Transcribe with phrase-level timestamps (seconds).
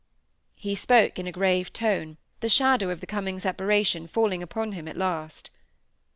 [0.55, 4.87] He spoke in a grave tone, the shadow of the coming separation falling upon him
[4.87, 5.51] at last.